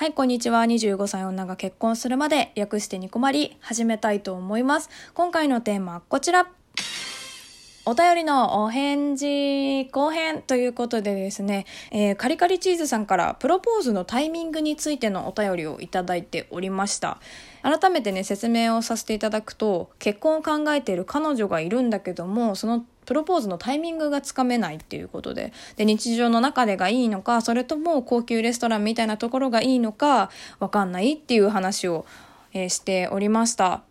[0.00, 0.64] はい、こんにちは。
[0.64, 4.88] 25歳女が結婚するまで、略してニコマリ、始めたいと思います。
[5.12, 6.46] 今回のテーマはこちら。
[7.84, 17.20] お便りのお返事後編ということでですね、えー、カリカリチーズさんからプロポーズのタイミングについてのお便りをいただいておりました。
[17.62, 32.06] 改めてね、説明をさせていただくと、結婚を考えている彼女がいるんだけども、そのプロポーズのタイミングがつかめないっていうことでで日常の中でがいいのかそれとも高級レストランみたいなところがいいのかわかんないっていう話を、
[32.52, 33.89] えー、しておりました。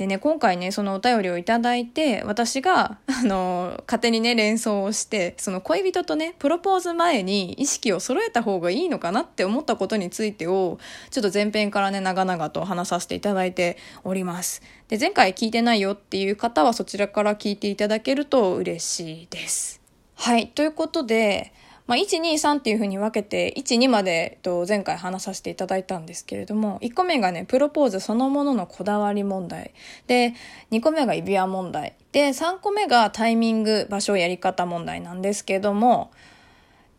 [0.00, 10.78] でね、今回ね、そのお便りをいただいて、私が、あの、勝手にね、連想をして、その恋人とね、プロポーズ前に意識を揃えた方がいいのかなって思ったことについてを、
[11.10, 14.62] ちょっと前編からね、長々と話させていただいております。
[14.88, 19.82] で、前回聞いてないよっていう方はそちらから聞いていただけると嬉しいです。
[20.14, 21.52] はい、ということで、
[21.90, 29.72] まあ、1、2、3っていうふうに分けて、1、2まで、と、前回話させていただいたんですけれども、1個目がね、プロポーズそのもののこだわり問題。
[30.06, 30.34] で、
[30.70, 31.96] 2個目が指輪問題。
[32.12, 36.12] で、3個目がタイミング、場所、やり方問題なんですけども、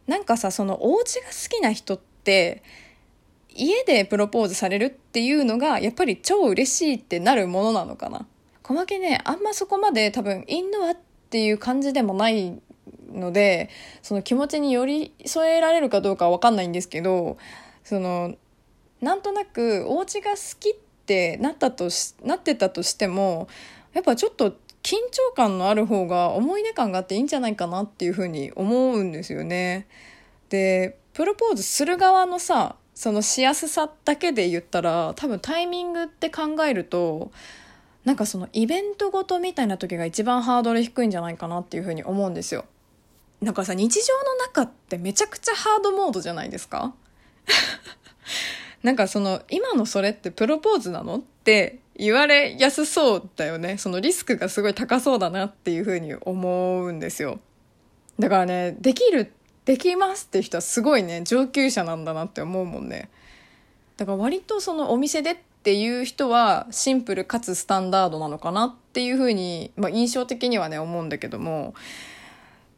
[0.08, 2.62] なんかさ、そのお家が好きな人って、
[3.48, 8.28] 家でプロポーズされるっていうのが、やっぱり超嬉しいってなるものなのかな。
[8.62, 10.98] 小負けね、あんまそこまで多分、インドアっ
[11.30, 12.60] ていう感じでもない
[13.14, 13.70] ので
[14.02, 17.38] その気持ちに寄り添えられるかどうかは分かんないんですけど
[17.84, 18.36] その
[19.02, 20.74] なんとなくお家が好きっ
[21.06, 23.48] てなったとしなってたとしても
[23.94, 24.52] やっぱちょっと
[24.84, 29.88] 緊張感のある方が思い出感があっていいんじゃないかなっていうふうに思うんですよね。
[30.50, 37.32] でプロポーズする側のさそのしやすさだけで言ったら多分タイミングって考えると
[38.06, 42.66] なんかそのイベントごとみたいな時が一番ハードル低いんじゃないかなっていうふうに思うんですよ。
[43.42, 46.94] なんかさ、日常の中ってめちゃくちゃハードモードじゃないですか？
[48.84, 53.78] なんかその、今のそれってプロポーズなのって言われやすそうだよね。
[53.78, 57.40] そのリスクがすごい高そうだなっていうふうに思うんですよ。
[58.20, 59.34] だからね、できる、
[59.66, 63.10] できますって人はすごいね、上級者なんだなって思うもんね。
[63.98, 71.76] だから割とそのお店でっていう人はシンプルかつスタンダードなのかなっていうふうに、まあ印象的にはね思うんだけども、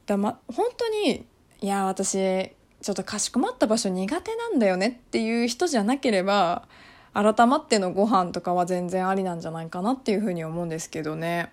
[0.05, 1.25] だま、本当に、
[1.61, 6.67] いや、私、ちょっとかしこまった場所苦手なんだよねっていう人じゃなければ、
[7.13, 11.51] 改まってのご飯とかは全然ありなんじゃないかなっていうふうに思うんですけどね。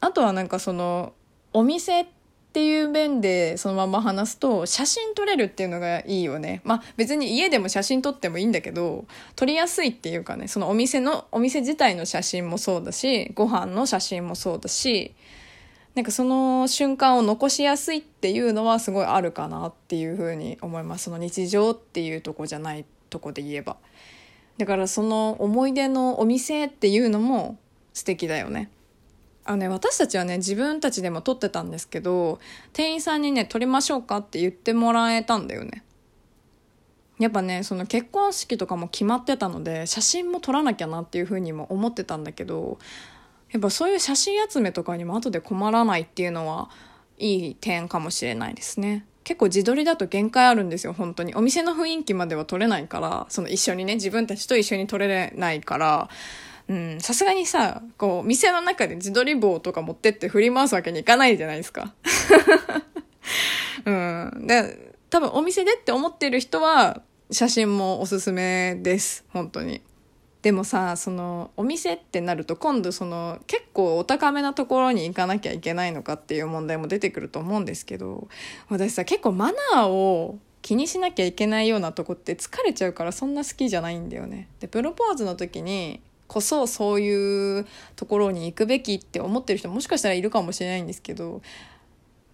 [0.00, 1.12] あとはなんかその、
[1.52, 2.06] お店っ
[2.52, 6.62] ていう面でそのまま話すと、写真撮れるっていうのがいいよね。
[6.64, 9.04] まあ別に家でも写真撮ってもいいんだけど、
[9.36, 15.14] 撮りやすいっていうかね、そのお店の、お店自体の写真もそうだし、ご飯の写真もそうだし、
[15.94, 21.04] なんかその瞬間を残しやすいっていうのはすごいあるかなっていうふうに思います。
[21.04, 23.76] その日常っていうとこじゃないとこで言えば。
[24.56, 27.58] だからその思い出のお店っていうのも
[27.92, 28.70] 素敵だよね。
[29.44, 32.38] あのね私たちはね自分たちでも撮ってたんですけど
[32.72, 35.82] 店員さんにね撮りましょうかって言ってもらえたんだよね。
[37.18, 42.78] やっぱねその結婚式とかも決まってたので写真も撮らなきゃなっていうふうにも思ってたんだけど
[43.52, 46.70] やっぱそういう写真集めとかにも後で困らないっていうのは
[47.18, 49.04] いい点かもしれないですね。
[49.24, 51.34] 結構自撮りだと限界あるんですよ、本当に。
[51.34, 56.08] お店の雰囲気までは撮れないから、その一緒にね、自分たちと一緒に撮れないから、
[56.68, 61.92] うん、さすがにさ、こう、店の中で自撮り棒とか持ってって振り回すわけにいかないじゃないですか。
[63.84, 64.46] うん。
[64.46, 69.82] で、多分お店でって思ってる人は、写真もおすすめです、本当に。
[70.42, 78.28] でもさそのお店ってなると今度その結構お高めなところに行かなきゃいけないのかっていう問題も出てくると思うんですけど
[78.68, 84.48] 私さ結構マナーを気にしなきゃいけないようなとこって疲れちゃうからそんな好きじゃないんだよね。
[84.60, 91.42] でプロポーズの時にこそそういうところに行くべきって思ってる人もしかしたらいるかもしれないんですけど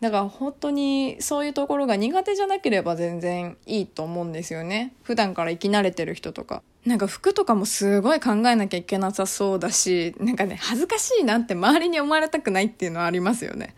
[0.01, 4.93] だから本当にそういうところが苦手じゃなければ全然いいと思うんですよね。
[5.03, 6.63] 普段から生き慣れてる人とか。
[6.85, 13.75] なんか服とかもすごい考えなきゃいけなさそうだし、なんかね、恥ずかしいなって周りに思われたくないっていうのはありますよね。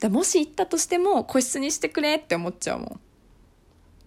[0.00, 3.00] だもし行ったとしても個室にしてくれって思っちゃうもん。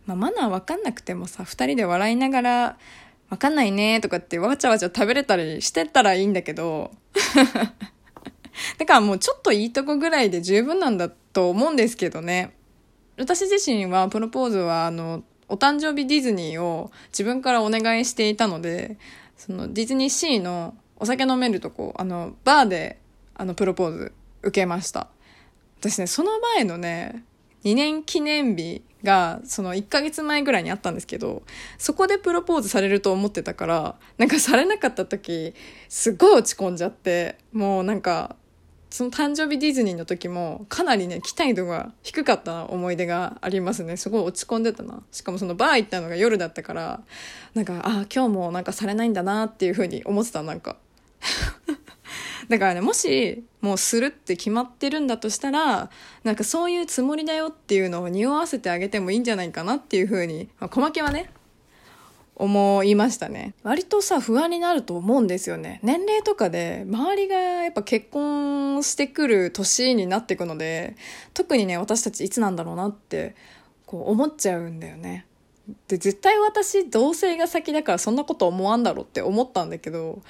[0.05, 2.77] まあ、マナーわかんなくてもさ、二人で笑いながら、
[3.29, 6.91] わかんないねとかってわちゃわちゃ食べれたりしてたらいいんだけど、
[8.77, 12.53] だからもうちょっといいとこぐらいで十分なんだと思うんですけどね。
[13.17, 18.97] 私自身はプロポーズはあの、お誕生日ディズニーを自分からお願いしていたので、
[19.35, 22.99] そのディズニーシーのお酒飲めるとこ、あの、バーで
[23.35, 24.11] あのプロポーズ
[24.41, 25.09] 受けました。
[25.79, 27.23] 私ね、その前のね、
[27.63, 31.43] 2年記念日がその1ヶ月前ぐらいにあったんですけど
[31.77, 35.53] そこでプロポーズされると思ってたからなんかされなかった時
[35.87, 38.35] すっごい落ち込んじゃってもうなんか
[38.89, 43.97] その誕生日ディズニーの時もかなりね期待度が低かった思い出がありますね。
[43.97, 45.01] すごい落ち込んでたな。
[45.11, 47.01] しかもそのバー行ったのが夜だったから
[47.53, 50.43] なんかああ今日もなんかされないんだなっていう風に思ってた。
[50.43, 50.77] なんか。
[52.49, 55.91] だからねもしもうするって決まってるんだとしたら
[56.23, 61.29] なんかそういうつもりだよっていうのを匂わせてあげてもいいんじゃないかなっていう風に、まあ、小牧はね
[62.39, 63.53] 思いましたね。
[63.63, 65.79] 割とさ不安になると思うんですよね。
[65.83, 70.95] 年齢とかで周りがやっぱ結婚してくる年になっていくので
[71.33, 73.35] 特にね私たちいつなんだろうなって
[73.85, 75.25] こう思っちゃうんだよね。
[75.87, 80.23] で絶対私同性が先だからそんなこと思わんだろうって思ったんだけど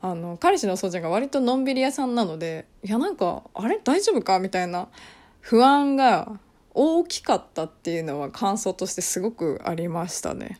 [0.00, 3.78] あの彼氏のそうちゃんが割とのんびり屋さんなのでいやなんかあれ？
[3.84, 4.38] 大丈夫か？
[4.38, 4.88] みたいな
[5.40, 6.40] 不安が
[6.72, 10.58] 大きかったっていうのは感想としてすごくありましたね。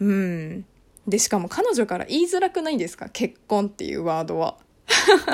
[0.00, 0.64] うん。
[1.06, 3.08] で、しかも彼女から言いづらくないですか？
[3.10, 4.56] 結婚っていうワードは。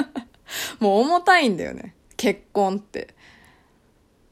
[0.80, 1.94] もう重たいんだよね。
[2.16, 3.14] 結婚って。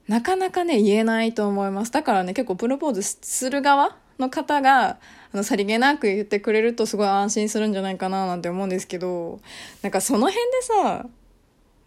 [0.07, 1.91] なかなかね、言えないと思います。
[1.93, 4.99] だからね、結構プロポーズする側の方が、
[5.33, 9.41] あの、さりげなく言ってくれるとすごい安心するんじゃないかななんて思うんですけど、
[9.83, 11.07] なんかその辺でさ、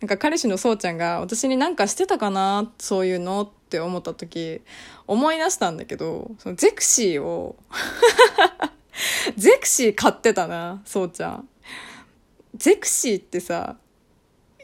[0.02, 4.62] なんか彼氏のそうちゃんが私になんかしてたかなそういうのって思った時
[5.08, 7.56] 思い出したんだけどそのゼクシーを
[9.36, 11.50] ゼクシー買ってたなそうちゃん。
[12.56, 13.76] ゼクシーってさ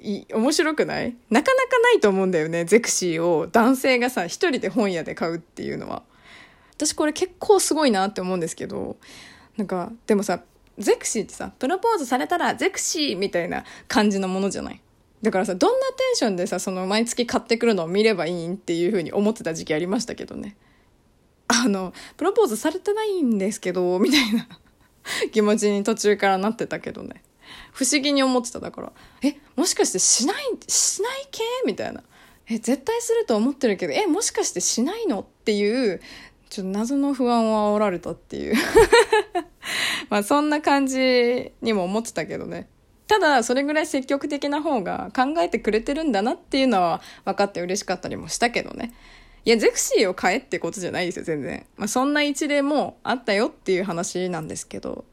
[0.02, 1.16] い面白くない？
[1.30, 3.48] なかなかないと思うんだよねゼクシーを。
[3.48, 6.04] 男性がさ一人で本屋で買うっていうのは。
[6.76, 8.98] 私これ結構すごいなって思うんですけど
[9.58, 10.42] なんかでもさ
[10.80, 14.82] ゼクシーってさプロポーズされたらゼクシーみたいな感じのものじゃない？
[15.24, 20.58] だからさ、どんなテンションでさ、その毎月買ってくるのを見ればいいんっていうふうに思ってた時期ありましたけどね。
[21.48, 24.48] あの、プロポーズされてないんですけど、みたいな
[25.31, 27.24] 気持ちに途中からなってたけどね。
[27.72, 28.92] 不思議に思ってただから、
[29.22, 30.36] え、もしかしてしない、
[30.68, 31.42] しない系？
[31.66, 32.04] みたいな。
[32.50, 35.22] え、絶対すると思ってるけど、え、もしかしてしないの？
[35.22, 36.02] っていう、
[36.50, 38.56] ちょっと謎の不安を煽られたっていう
[40.12, 42.68] まあそんな感じにも思ってたけどね。
[43.13, 48.92] ただそれぐらい積極的な方が考えてくれてるんだなっていうのは分かって嬉しかったりもしたけどね。
[49.45, 51.63] いや、ゼクシーを買えってことじゃないですよ、全然。
[51.77, 55.06] まあ、そんな一例もあったよっていう話なんですけど。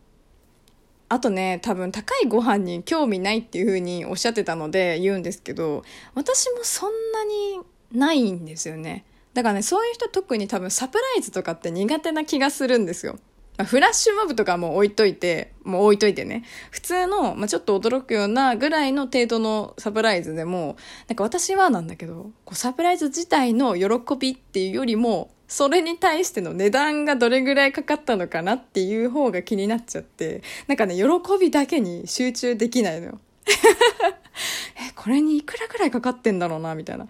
[1.11, 7.61] あとね、多分高いご飯に興味ないっていう風におっしゃってたので言うんですけど、私もそんなに
[7.93, 9.05] ないんですよね。
[9.35, 13.19] だからね、そういう人特に多分サプライズとかって苦手な気がするんですよ。
[13.61, 16.45] まあ、フラッシュモブとかも置いといて、もう置いといてね。
[16.71, 20.79] 普通の、まあ、ちょっと驚くようなぐらいの程度のサプライズでも、
[21.09, 31.05] なんか私はなんだけど、こうサプライズ自体の喜びっていうよりも、それに対しての値段がどれぐらいかかったのかなっていう方が気になっちゃって、なんかね、喜
[31.39, 33.21] びだけに集中できないのよ。
[33.45, 37.09] え、これにいくらぐらいかかってんだろうな、みたいな。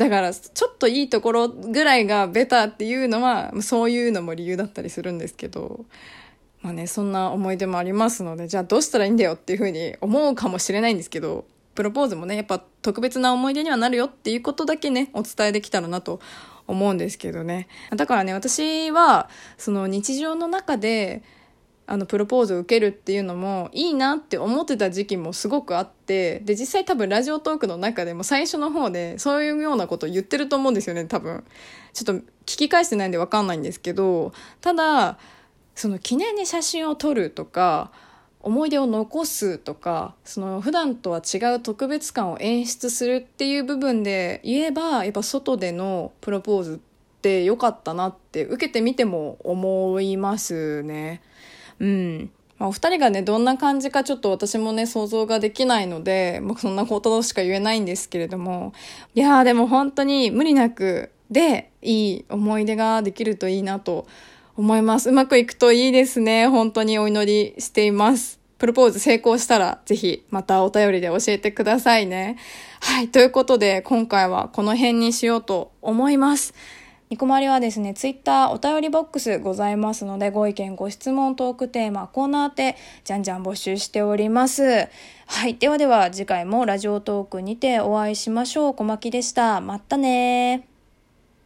[0.00, 5.84] だからちょっといいところぐらいがベタっていうのはそういうのも理由だったりするんですけど
[6.62, 11.44] まあねそんな思い出もありますのでじゃあどうしたらいいんだよっていうふうに思うかもしれないんですけど
[11.74, 16.18] プロポーズもねやっぱ特別な思い出にはなるよっていうことだけねお伝えできたらなと
[16.66, 17.68] 思うんですけどね。
[17.94, 21.22] だからね私はその日常の中で
[21.90, 31.42] あのプロポーズを受けるっていうのもいいなって思ってた時期もすごくあってで実際多分ラジオトークの中でも最初の方でそういうようなことを言ってると思うんですよね多分
[31.92, 35.18] ちょっと聞き返してないんで分かんないんですけどただ
[35.74, 37.90] その記念に写真を撮るとか
[38.38, 51.20] 思い出を残すとかその普段とは違う特別感を演出するっていう部分で言えばやっぱ外でのプロポーズって良かったなって受けてみても思いますね。
[51.80, 52.30] うん。
[52.58, 58.74] まあ、お二人がね、どんな感じかちょっと私もね、想像ができないので、もうそんなことしか言えないんですけれども、
[59.14, 64.06] いやーでも本当に無理なく、で、いい思い出ができるといいなと
[64.56, 65.08] 思います。
[65.08, 66.48] うまくいくといいですね。
[66.48, 68.38] 本当にお祈りしています。
[68.58, 72.36] プロポーズ成功したら、ぜひまたお便りで教えてくださいね。
[72.80, 73.08] はい。
[73.08, 76.52] ということで、今回はこの辺にしようと思います。
[77.10, 84.88] ニコマリはですね、ツイッターお便りボックスございますので、ご意見、ご質問、トークテーマ、コーナーで、じゃんじゃん募集しております。
[85.26, 85.56] はい。
[85.56, 88.74] ではでは、次回もラジオトークにてお会いしましょう。
[88.74, 89.60] 小牧でした。
[89.60, 90.69] またね